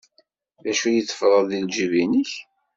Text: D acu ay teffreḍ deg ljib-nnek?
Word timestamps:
D 0.63 0.65
acu 0.71 0.85
ay 0.87 0.99
teffreḍ 1.01 1.43
deg 1.51 1.63
ljib-nnek? 1.67 2.31